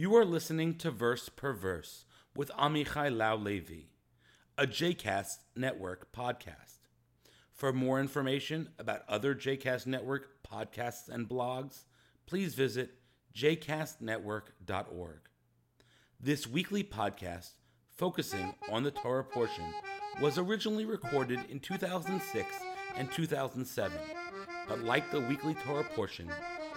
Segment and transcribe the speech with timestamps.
[0.00, 3.88] You are listening to Verse per Verse with Amichai Lau Lavi,
[4.56, 6.78] a JCast Network podcast.
[7.52, 11.84] For more information about other JCast Network podcasts and blogs,
[12.24, 12.94] please visit
[13.36, 15.20] jcastnetwork.org.
[16.18, 17.50] This weekly podcast,
[17.90, 19.66] focusing on the Torah portion,
[20.18, 22.46] was originally recorded in 2006
[22.96, 23.98] and 2007,
[24.66, 26.30] but like the weekly Torah portion,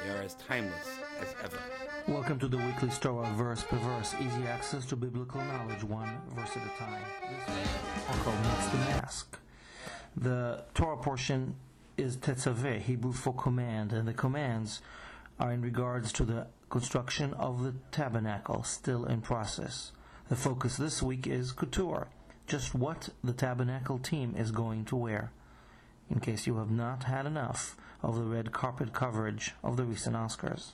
[0.04, 0.88] they are as timeless
[1.22, 1.60] as ever.
[2.08, 6.58] Welcome to the weekly Torah verse per verse, easy access to biblical knowledge, one verse
[6.58, 7.02] at a time.
[7.48, 9.40] This is to Mask.
[10.18, 11.56] The Torah portion
[11.96, 14.82] is Tetzaveh, Hebrew for command, and the commands
[15.40, 19.94] are in regards to the construction of the tabernacle, still in process.
[20.28, 22.08] The focus this week is couture,
[22.48, 25.32] just what the tabernacle team is going to wear,
[26.14, 30.16] in case you have not had enough of the red carpet coverage of the recent
[30.16, 30.74] Oscars.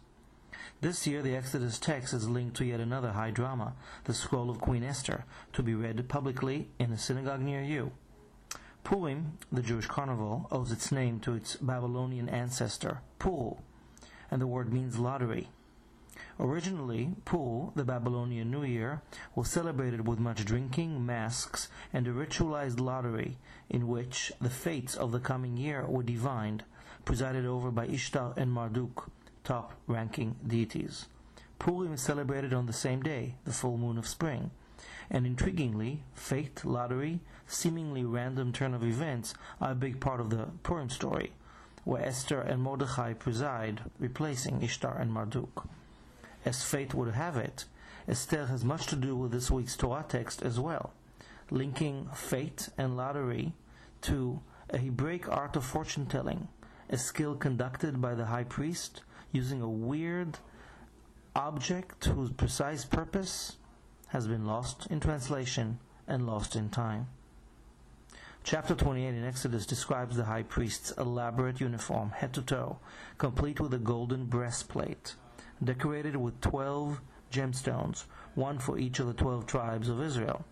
[0.82, 4.60] This year, the Exodus text is linked to yet another high drama, the Scroll of
[4.60, 7.94] Queen Esther, to be read publicly in a synagogue near you.
[8.84, 13.62] Purim, the Jewish carnival, owes its name to its Babylonian ancestor, Pul,
[14.30, 15.48] and the word means lottery.
[16.42, 19.02] Originally, Pul, the Babylonian New Year,
[19.36, 23.38] was celebrated with much drinking, masks, and a ritualized lottery
[23.70, 26.64] in which the fates of the coming year were divined,
[27.04, 29.12] presided over by Ishtar and Marduk,
[29.44, 31.08] top ranking deities.
[31.60, 34.52] Purim is celebrated on the same day, the full moon of spring.
[35.10, 40.48] And intriguingly, fate, lottery, seemingly random turn of events are a big part of the
[40.64, 41.34] Purim story,
[41.84, 45.68] where Esther and Mordechai preside, replacing Ishtar and Marduk.
[46.46, 47.66] As fate would have it,
[48.08, 50.94] Esther has much to do with this week's Torah text as well,
[51.52, 53.54] linking fate and lottery
[54.02, 56.48] to a Hebraic art of fortune telling,
[56.90, 59.02] a skill conducted by the high priest
[59.32, 60.40] using a weird
[61.36, 63.58] object whose precise purpose
[64.08, 67.08] has been lost in translation and lost in time.
[68.44, 72.80] Chapter 28 in Exodus describes the high priest's elaborate uniform, head to toe,
[73.18, 75.16] complete with a golden breastplate,
[75.64, 78.06] decorated with 12 gemstones,
[78.36, 80.46] one for each of the 12 tribes of Israel.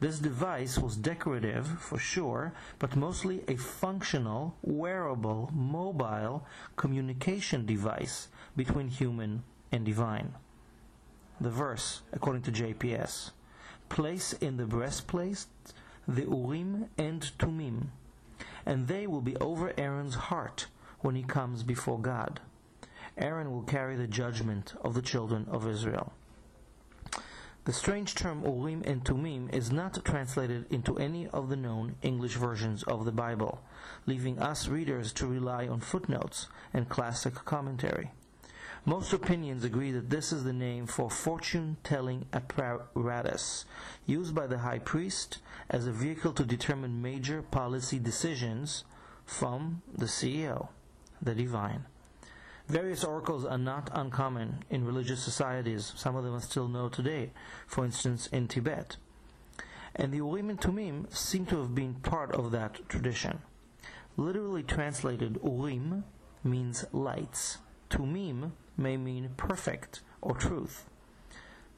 [0.00, 6.46] This device was decorative, for sure, but mostly a functional, wearable, mobile
[6.76, 10.34] communication device between human and divine.
[11.40, 13.30] The verse, according to JPS,
[13.88, 15.46] place in the breastplate
[16.06, 17.88] the Urim and Tumim,
[18.64, 20.66] and they will be over Aaron's heart
[21.00, 22.40] when he comes before God.
[23.18, 26.12] Aaron will carry the judgment of the children of Israel.
[27.64, 32.36] The strange term Urim and Tumim is not translated into any of the known English
[32.36, 33.60] versions of the Bible,
[34.06, 38.12] leaving us readers to rely on footnotes and classic commentary.
[38.86, 43.66] Most opinions agree that this is the name for fortune telling apparatus
[44.06, 48.84] used by the high priest as a vehicle to determine major policy decisions
[49.26, 50.68] from the CEO,
[51.20, 51.84] the divine.
[52.68, 55.94] Various oracles are not uncommon in religious societies.
[55.96, 57.30] Some of them are still known today,
[57.66, 58.98] for instance, in Tibet.
[59.96, 63.38] And the Urim and Tumim seem to have been part of that tradition.
[64.18, 66.04] Literally translated, Urim
[66.44, 67.56] means lights.
[67.88, 70.84] Tumim may mean perfect or truth.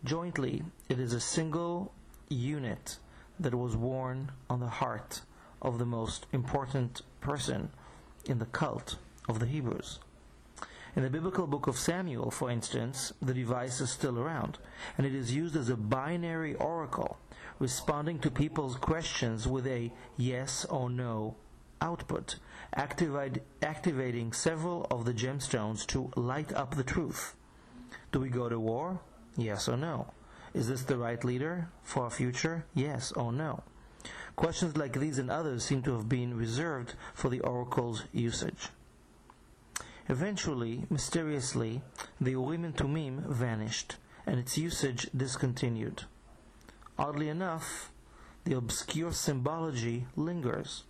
[0.02, 1.92] Jointly, it is a single
[2.28, 2.98] unit
[3.38, 5.20] that was worn on the heart
[5.62, 7.70] of the most important person
[8.24, 8.96] in the cult
[9.28, 10.00] of the Hebrews.
[10.96, 14.58] In the biblical book of Samuel, for instance, the device is still around,
[14.98, 17.16] and it is used as a binary oracle,
[17.60, 21.36] responding to people's questions with a yes or no
[21.80, 22.40] output,
[22.74, 27.36] activate, activating several of the gemstones to light up the truth.
[28.10, 28.98] Do we go to war?
[29.36, 30.12] Yes or no?
[30.54, 32.64] Is this the right leader for our future?
[32.74, 33.62] Yes or no?
[34.34, 38.70] Questions like these and others seem to have been reserved for the oracle's usage.
[40.10, 41.82] Eventually, mysteriously,
[42.20, 43.94] the Urim and Tumim vanished,
[44.26, 46.02] and its usage discontinued.
[46.98, 47.92] Oddly enough,
[48.42, 50.82] the obscure symbology lingers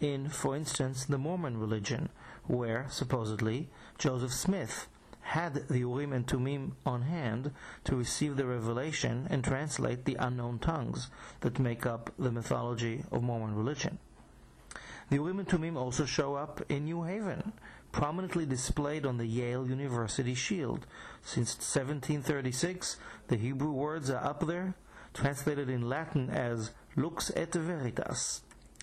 [0.00, 2.10] in, for instance, the Mormon religion,
[2.46, 4.86] where, supposedly, Joseph Smith
[5.22, 7.52] had the Urim and Tumim on hand
[7.84, 11.08] to receive the revelation and translate the unknown tongues
[11.40, 13.98] that make up the mythology of Mormon religion.
[15.08, 17.54] The Urim and Tumim also show up in New Haven,
[17.92, 20.86] prominently displayed on the Yale University shield.
[21.22, 22.96] Since 1736,
[23.28, 24.74] the Hebrew words are up there,
[25.14, 28.42] translated in Latin as lux et veritas,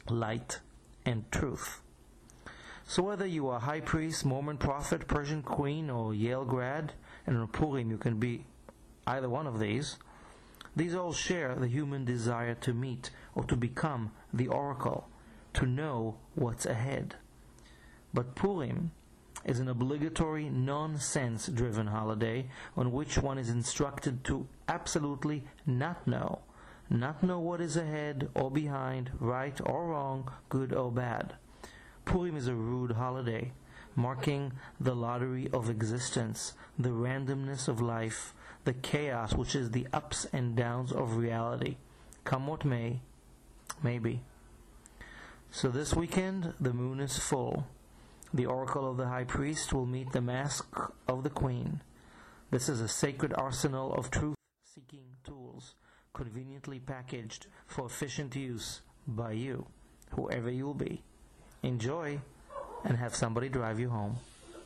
[0.10, 0.60] light
[1.06, 1.82] and truth.
[2.88, 6.94] So whether you are high priest, Mormon prophet, Persian queen, or Yale grad,
[7.26, 8.46] and on Purim you can be
[9.08, 9.98] either one of these.
[10.76, 15.08] These all share the human desire to meet or to become the oracle,
[15.54, 17.16] to know what's ahead.
[18.16, 18.92] But Purim
[19.44, 22.48] is an obligatory, non-sense driven holiday
[22.78, 26.40] on which one is instructed to absolutely not know,
[26.90, 31.34] not know what is ahead or behind, right or wrong, good or bad.
[32.06, 33.52] Purim is a rude holiday,
[33.98, 38.34] marking the lottery of existence, the randomness of life,
[38.64, 41.76] the chaos which is the ups and downs of reality.
[42.24, 43.02] Come what may,
[43.84, 44.22] maybe.
[45.52, 47.68] So this weekend, the moon is full.
[48.36, 50.68] The oracle of the high priest will meet the mask
[51.08, 51.80] of the queen.
[52.52, 54.36] This is a sacred arsenal of truth
[54.66, 55.76] seeking tools,
[56.14, 59.68] conveniently packaged for efficient use by you,
[60.16, 61.02] whoever you'll be.
[61.64, 62.20] Enjoy
[62.84, 64.18] and have somebody drive you home.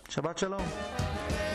[0.10, 1.49] Shabbat Shalom.